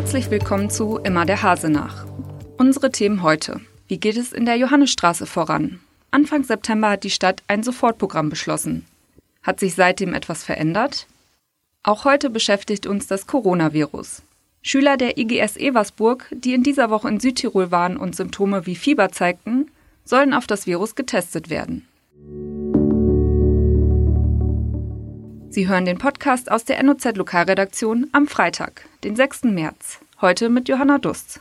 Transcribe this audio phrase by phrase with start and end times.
[0.00, 2.06] Herzlich willkommen zu Immer der Hase nach.
[2.56, 3.60] Unsere Themen heute.
[3.86, 5.78] Wie geht es in der Johannesstraße voran?
[6.10, 8.86] Anfang September hat die Stadt ein Sofortprogramm beschlossen.
[9.42, 11.06] Hat sich seitdem etwas verändert?
[11.82, 14.22] Auch heute beschäftigt uns das Coronavirus.
[14.62, 19.10] Schüler der IGS Eversburg, die in dieser Woche in Südtirol waren und Symptome wie Fieber
[19.10, 19.70] zeigten,
[20.06, 21.86] sollen auf das Virus getestet werden.
[25.52, 29.42] Sie hören den Podcast aus der NOZ Lokalredaktion am Freitag, den 6.
[29.46, 29.98] März.
[30.20, 31.40] Heute mit Johanna Dust.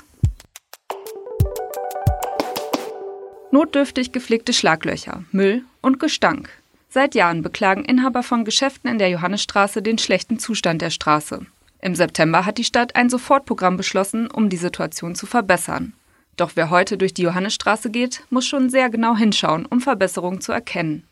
[3.51, 6.49] Notdürftig gepflegte Schlaglöcher, Müll und Gestank.
[6.89, 11.45] Seit Jahren beklagen Inhaber von Geschäften in der Johannesstraße den schlechten Zustand der Straße.
[11.79, 15.93] Im September hat die Stadt ein Sofortprogramm beschlossen, um die Situation zu verbessern.
[16.35, 20.51] Doch wer heute durch die Johannesstraße geht, muss schon sehr genau hinschauen, um Verbesserungen zu
[20.51, 21.03] erkennen.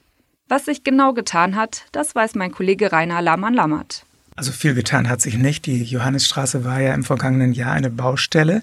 [0.50, 4.06] Was sich genau getan hat, das weiß mein Kollege Rainer Lamann-Lammert.
[4.36, 5.66] Also viel getan hat sich nicht.
[5.66, 8.62] Die Johannesstraße war ja im vergangenen Jahr eine Baustelle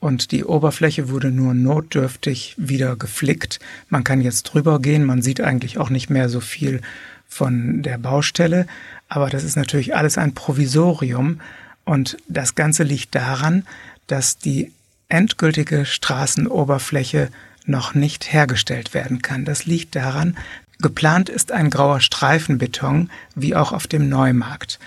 [0.00, 3.58] und die Oberfläche wurde nur notdürftig wieder geflickt.
[3.88, 6.80] Man kann jetzt drüber gehen, man sieht eigentlich auch nicht mehr so viel
[7.28, 8.66] von der Baustelle,
[9.08, 11.40] aber das ist natürlich alles ein Provisorium
[11.84, 13.66] und das Ganze liegt daran,
[14.06, 14.72] dass die
[15.08, 17.30] endgültige Straßenoberfläche
[17.64, 19.44] noch nicht hergestellt werden kann.
[19.44, 20.36] Das liegt daran,
[20.80, 24.78] Geplant ist ein grauer Streifenbeton, wie auch auf dem Neumarkt.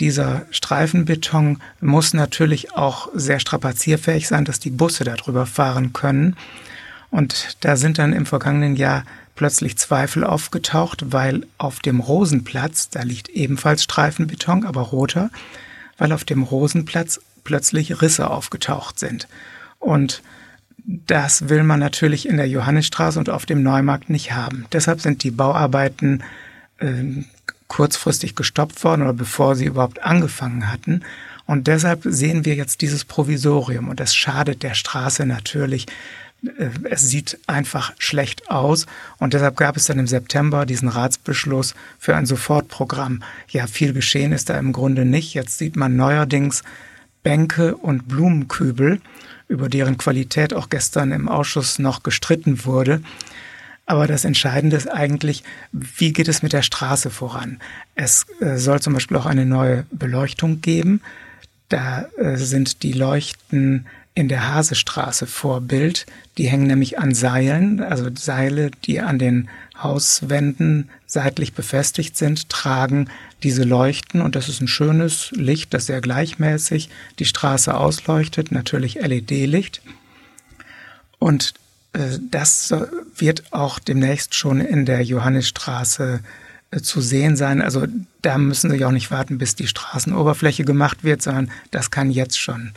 [0.00, 6.36] Dieser Streifenbeton muss natürlich auch sehr strapazierfähig sein, dass die Busse darüber fahren können.
[7.10, 9.04] Und da sind dann im vergangenen Jahr
[9.36, 15.30] plötzlich Zweifel aufgetaucht, weil auf dem Rosenplatz, da liegt ebenfalls Streifenbeton, aber roter,
[15.98, 19.28] weil auf dem Rosenplatz plötzlich Risse aufgetaucht sind.
[19.78, 20.22] Und
[20.84, 24.66] das will man natürlich in der Johannisstraße und auf dem Neumarkt nicht haben.
[24.72, 26.22] Deshalb sind die Bauarbeiten
[26.78, 27.24] äh,
[27.68, 31.02] kurzfristig gestoppt worden oder bevor sie überhaupt angefangen hatten.
[31.46, 35.86] Und deshalb sehen wir jetzt dieses Provisorium und das schadet der Straße natürlich.
[36.58, 38.86] Äh, es sieht einfach schlecht aus
[39.18, 43.22] und deshalb gab es dann im September diesen Ratsbeschluss für ein Sofortprogramm.
[43.48, 45.32] Ja, viel geschehen ist da im Grunde nicht.
[45.32, 46.62] Jetzt sieht man neuerdings
[47.22, 49.00] Bänke und Blumenkübel
[49.48, 53.02] über deren Qualität auch gestern im Ausschuss noch gestritten wurde.
[53.86, 57.58] Aber das Entscheidende ist eigentlich, wie geht es mit der Straße voran?
[57.94, 61.02] Es äh, soll zum Beispiel auch eine neue Beleuchtung geben.
[61.68, 66.06] Da äh, sind die Leuchten in der Hasestraße Vorbild.
[66.38, 69.48] Die hängen nämlich an Seilen, also Seile, die an den
[69.82, 73.10] Hauswänden seitlich befestigt sind, tragen
[73.42, 78.94] diese Leuchten und das ist ein schönes Licht, das sehr gleichmäßig die Straße ausleuchtet, natürlich
[78.94, 79.82] LED-Licht.
[81.18, 81.54] Und
[81.92, 82.74] äh, das
[83.16, 86.20] wird auch demnächst schon in der Johannisstraße
[86.70, 87.62] äh, zu sehen sein.
[87.62, 87.86] Also
[88.22, 92.38] da müssen Sie auch nicht warten, bis die Straßenoberfläche gemacht wird, sondern das kann jetzt
[92.38, 92.72] schon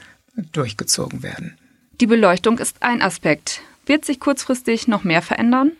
[0.51, 1.57] durchgezogen werden.
[1.99, 3.61] Die Beleuchtung ist ein Aspekt.
[3.85, 5.71] Wird sich kurzfristig noch mehr verändern?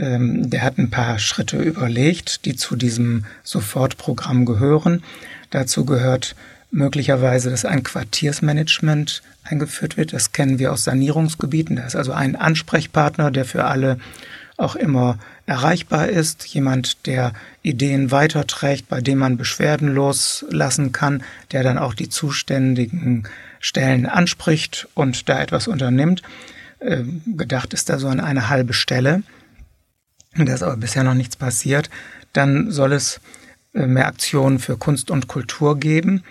[0.00, 5.02] Ähm, der hat ein paar Schritte überlegt, die zu diesem Sofortprogramm gehören.
[5.50, 6.34] Dazu gehört
[6.70, 10.12] möglicherweise, dass ein Quartiersmanagement eingeführt wird.
[10.12, 11.76] Das kennen wir aus Sanierungsgebieten.
[11.76, 13.98] Da ist also ein Ansprechpartner, der für alle
[14.56, 17.32] auch immer erreichbar ist, jemand, der
[17.62, 21.22] Ideen weiterträgt, bei dem man Beschwerden loslassen kann,
[21.52, 23.24] der dann auch die zuständigen
[23.58, 26.22] Stellen anspricht und da etwas unternimmt.
[26.80, 29.22] Ähm, gedacht ist da so an eine halbe Stelle.
[30.36, 31.90] Da ist aber bisher noch nichts passiert.
[32.32, 33.20] Dann soll es
[33.74, 36.22] äh, mehr Aktionen für Kunst und Kultur geben.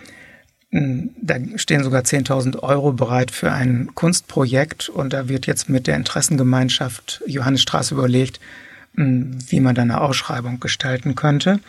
[0.71, 5.87] Hm, da stehen sogar 10.000 Euro bereit für ein Kunstprojekt und da wird jetzt mit
[5.87, 8.39] der Interessengemeinschaft Johannesstraße überlegt,
[8.95, 11.59] hm, wie man da eine Ausschreibung gestalten könnte.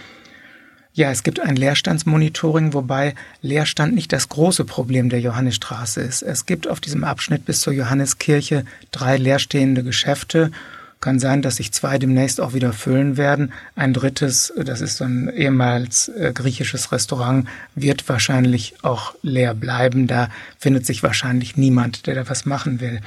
[0.93, 6.23] Ja, es gibt ein Leerstandsmonitoring, wobei Leerstand nicht das große Problem der Johannesstraße ist.
[6.23, 10.51] Es gibt auf diesem Abschnitt bis zur Johanneskirche drei leerstehende Geschäfte.
[11.01, 13.53] Kann sein, dass sich zwei demnächst auch wieder füllen werden.
[13.75, 20.07] Ein drittes, das ist so ein ehemals äh, griechisches Restaurant, wird wahrscheinlich auch leer bleiben.
[20.07, 23.01] Da findet sich wahrscheinlich niemand, der da was machen will.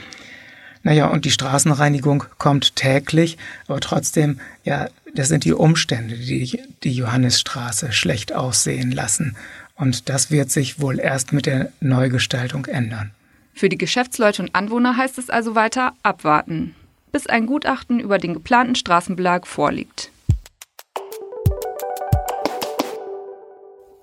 [0.82, 3.38] Naja, und die Straßenreinigung kommt täglich,
[3.68, 9.38] aber trotzdem, ja, das sind die Umstände, die die Johannisstraße schlecht aussehen lassen.
[9.76, 13.12] Und das wird sich wohl erst mit der Neugestaltung ändern.
[13.54, 16.76] Für die Geschäftsleute und Anwohner heißt es also weiter abwarten,
[17.14, 20.12] bis ein Gutachten über den geplanten Straßenbelag vorliegt.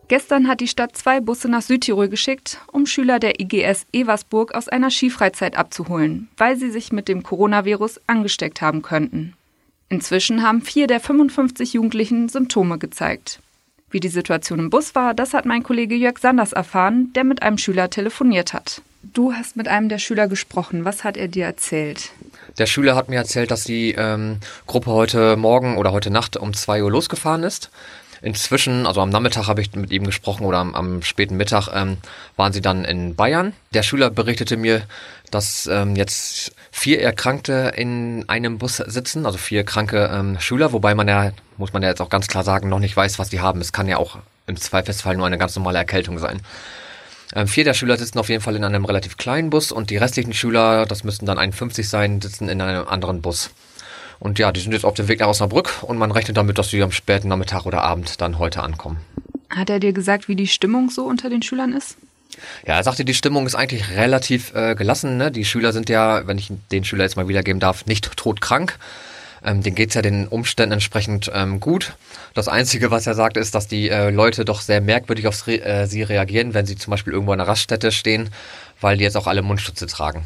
[0.09, 4.69] Gestern hat die Stadt zwei Busse nach Südtirol geschickt, um Schüler der IGS Eversburg aus
[4.69, 9.35] einer Skifreizeit abzuholen, weil sie sich mit dem Coronavirus angesteckt haben könnten.
[9.89, 13.41] Inzwischen haben vier der 55 Jugendlichen Symptome gezeigt.
[13.91, 17.43] Wie die Situation im Bus war, das hat mein Kollege Jörg Sanders erfahren, der mit
[17.43, 18.83] einem Schüler telefoniert hat.
[19.03, 20.85] Du hast mit einem der Schüler gesprochen.
[20.85, 22.11] Was hat er dir erzählt?
[22.59, 26.53] Der Schüler hat mir erzählt, dass die ähm, Gruppe heute Morgen oder heute Nacht um
[26.53, 27.71] zwei Uhr losgefahren ist.
[28.23, 31.97] Inzwischen, also am Nachmittag habe ich mit ihm gesprochen oder am, am späten Mittag ähm,
[32.37, 33.55] waren sie dann in Bayern.
[33.73, 34.83] Der Schüler berichtete mir,
[35.31, 40.95] dass ähm, jetzt vier Erkrankte in einem Bus sitzen, also vier kranke ähm, Schüler, wobei
[40.95, 43.41] man ja, muss man ja jetzt auch ganz klar sagen, noch nicht weiß, was die
[43.41, 43.63] haben.
[43.63, 46.43] Es kann ja auch im Zweifelsfall nur eine ganz normale Erkältung sein.
[47.35, 49.97] Ähm, vier der Schüler sitzen auf jeden Fall in einem relativ kleinen Bus und die
[49.97, 53.51] restlichen Schüler, das müssten dann 51 sein, sitzen in einem anderen Bus.
[54.19, 56.69] Und ja, die sind jetzt auf dem Weg nach Osnabrück und man rechnet damit, dass
[56.69, 58.99] sie am späten Nachmittag oder Abend dann heute ankommen.
[59.49, 61.97] Hat er dir gesagt, wie die Stimmung so unter den Schülern ist?
[62.67, 65.17] Ja, er sagte, die Stimmung ist eigentlich relativ äh, gelassen.
[65.17, 65.31] Ne?
[65.31, 68.79] Die Schüler sind ja, wenn ich den Schüler jetzt mal wiedergeben darf, nicht todkrank.
[69.45, 71.95] Ähm, denen geht's ja den Umständen entsprechend ähm, gut.
[72.35, 75.87] Das Einzige, was er sagt, ist, dass die äh, Leute doch sehr merkwürdig auf äh,
[75.87, 78.31] sie reagieren, wenn sie zum Beispiel irgendwo an einer Raststätte stehen,
[78.81, 80.25] weil die jetzt auch alle Mundschütze tragen.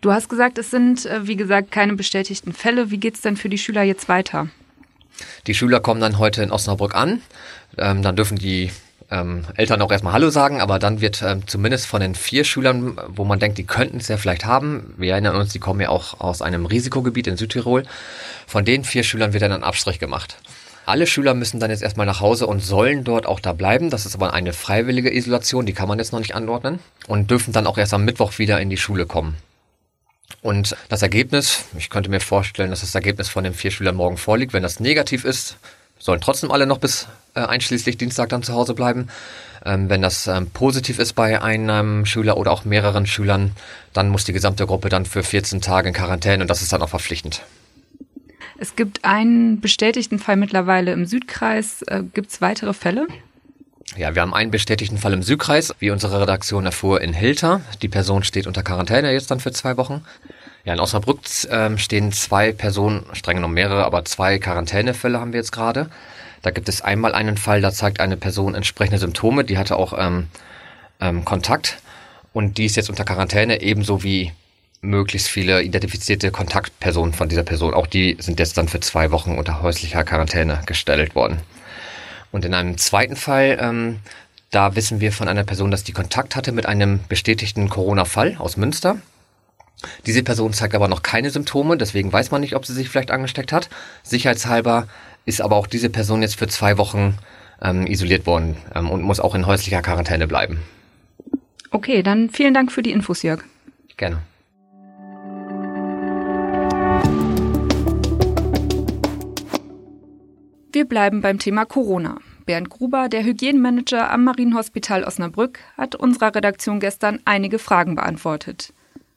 [0.00, 2.90] Du hast gesagt, es sind, äh, wie gesagt, keine bestätigten Fälle.
[2.90, 4.48] Wie geht's denn für die Schüler jetzt weiter?
[5.46, 7.22] Die Schüler kommen dann heute in Osnabrück an.
[7.78, 8.70] Ähm, dann dürfen die
[9.10, 12.98] ähm, Eltern auch erstmal Hallo sagen, aber dann wird ähm, zumindest von den vier Schülern,
[13.08, 15.88] wo man denkt, die könnten es ja vielleicht haben, wir erinnern uns, die kommen ja
[15.88, 17.84] auch aus einem Risikogebiet in Südtirol,
[18.46, 20.36] von den vier Schülern wird dann ein Abstrich gemacht.
[20.86, 23.90] Alle Schüler müssen dann jetzt erstmal nach Hause und sollen dort auch da bleiben.
[23.90, 27.52] Das ist aber eine freiwillige Isolation, die kann man jetzt noch nicht anordnen und dürfen
[27.52, 29.36] dann auch erst am Mittwoch wieder in die Schule kommen.
[30.42, 34.16] Und das Ergebnis, ich könnte mir vorstellen, dass das Ergebnis von den vier Schülern morgen
[34.16, 34.52] vorliegt.
[34.52, 35.56] Wenn das negativ ist,
[35.98, 39.08] sollen trotzdem alle noch bis äh, einschließlich Dienstag dann zu Hause bleiben.
[39.64, 43.52] Ähm, wenn das ähm, positiv ist bei einem Schüler oder auch mehreren Schülern,
[43.92, 46.82] dann muss die gesamte Gruppe dann für 14 Tage in Quarantäne und das ist dann
[46.82, 47.42] auch verpflichtend.
[48.58, 51.82] Es gibt einen bestätigten Fall mittlerweile im Südkreis.
[51.82, 53.06] Äh, gibt es weitere Fälle?
[53.96, 57.60] Ja, wir haben einen bestätigten Fall im Südkreis, wie unsere Redaktion erfuhr, in Hilter.
[57.82, 60.02] Die Person steht unter Quarantäne jetzt dann für zwei Wochen.
[60.64, 65.38] Ja, in Osnabrück ähm, stehen zwei Personen, streng genommen mehrere, aber zwei Quarantänefälle haben wir
[65.38, 65.88] jetzt gerade.
[66.46, 69.92] Da gibt es einmal einen Fall, da zeigt eine Person entsprechende Symptome, die hatte auch
[69.98, 70.28] ähm,
[71.00, 71.78] ähm, Kontakt
[72.32, 74.30] und die ist jetzt unter Quarantäne, ebenso wie
[74.80, 77.74] möglichst viele identifizierte Kontaktpersonen von dieser Person.
[77.74, 81.40] Auch die sind jetzt dann für zwei Wochen unter häuslicher Quarantäne gestellt worden.
[82.30, 83.98] Und in einem zweiten Fall, ähm,
[84.52, 88.56] da wissen wir von einer Person, dass die Kontakt hatte mit einem bestätigten Corona-Fall aus
[88.56, 88.98] Münster.
[90.06, 93.10] Diese Person zeigt aber noch keine Symptome, deswegen weiß man nicht, ob sie sich vielleicht
[93.10, 93.68] angesteckt hat.
[94.04, 94.86] Sicherheitshalber
[95.26, 97.18] ist aber auch diese Person jetzt für zwei Wochen
[97.60, 100.60] ähm, isoliert worden ähm, und muss auch in häuslicher Quarantäne bleiben.
[101.70, 103.42] Okay, dann vielen Dank für die Infos, Jörg.
[103.96, 104.22] Gerne.
[110.72, 112.18] Wir bleiben beim Thema Corona.
[112.44, 118.72] Bernd Gruber, der Hygienmanager am Marienhospital Osnabrück, hat unserer Redaktion gestern einige Fragen beantwortet.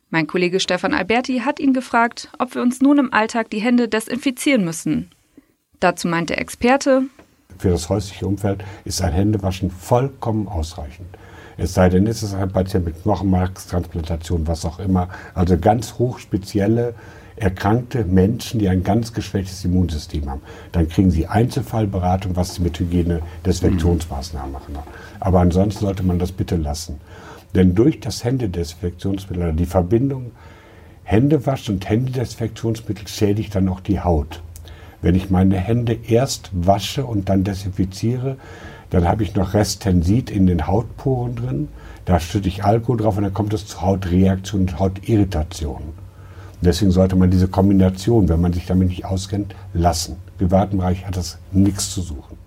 [0.09, 3.88] Mein Kollege Stefan Alberti hat ihn gefragt, ob wir uns nun im Alltag die Hände
[3.88, 5.12] desinfizieren müssen.
[5.79, 7.03] Dazu meint der Experte,
[7.59, 11.07] für das häusliche Umfeld ist ein Händewaschen vollkommen ausreichend.
[11.57, 15.09] Es sei denn, es ist ein Patient mit Knochenmarkstransplantation, was auch immer.
[15.33, 16.93] Also ganz hochspezielle,
[17.35, 20.41] erkrankte Menschen, die ein ganz geschwächtes Immunsystem haben.
[20.71, 24.77] Dann kriegen sie Einzelfallberatung, was sie mit Hygiene, Desinfektionsmaßnahmen machen.
[25.19, 27.01] Aber ansonsten sollte man das bitte lassen.
[27.55, 30.31] Denn durch das Händedesinfektionsmittel oder die Verbindung
[31.03, 34.41] Händewasch und Händedesinfektionsmittel schädigt dann auch die Haut.
[35.01, 38.38] Wenn ich meine Hände erst wasche und dann desinfiziere,
[38.89, 41.68] dann habe ich noch Restensit in den Hautporen drin.
[42.06, 45.94] Da stütte ich Alkohol drauf und dann kommt es zu Hautreaktion und Hautirritation.
[46.62, 50.18] Deswegen sollte man diese Kombination, wenn man sich damit nicht auskennt, lassen.
[50.32, 52.38] Im privaten Bereich hat das nichts zu suchen.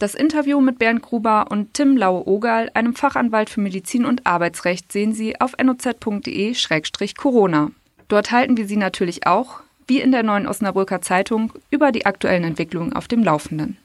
[0.00, 5.12] Das Interview mit Bernd Gruber und Tim Laue-Ogal, einem Fachanwalt für Medizin und Arbeitsrecht, sehen
[5.12, 7.70] Sie auf noz.de-corona.
[8.08, 9.60] Dort halten wir Sie natürlich auch,
[9.92, 13.76] wie in der neuen Osnabrücker Zeitung, über die aktuellen Entwicklungen auf dem Laufenden.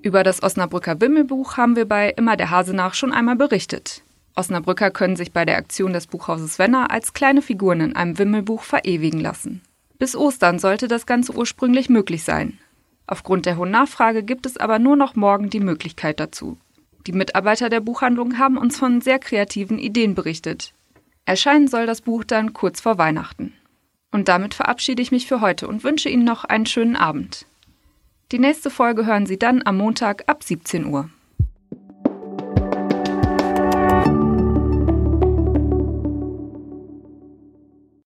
[0.00, 4.02] Über das Osnabrücker Wimmelbuch haben wir bei Immer der Hase nach schon einmal berichtet.
[4.34, 8.62] Osnabrücker können sich bei der Aktion des Buchhauses Wenner als kleine Figuren in einem Wimmelbuch
[8.62, 9.60] verewigen lassen.
[9.98, 12.58] Bis Ostern sollte das Ganze ursprünglich möglich sein.
[13.06, 16.56] Aufgrund der hohen Nachfrage gibt es aber nur noch morgen die Möglichkeit dazu.
[17.06, 20.72] Die Mitarbeiter der Buchhandlung haben uns von sehr kreativen Ideen berichtet.
[21.24, 23.52] Erscheinen soll das Buch dann kurz vor Weihnachten.
[24.10, 27.46] Und damit verabschiede ich mich für heute und wünsche Ihnen noch einen schönen Abend.
[28.32, 31.08] Die nächste Folge hören Sie dann am Montag ab 17 Uhr.